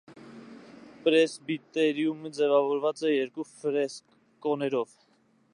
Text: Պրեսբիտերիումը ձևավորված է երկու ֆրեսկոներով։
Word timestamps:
Պրեսբիտերիումը 1.03 2.33
ձևավորված 2.39 3.07
է 3.11 3.15
երկու 3.15 3.49
ֆրեսկոներով։ 3.53 5.01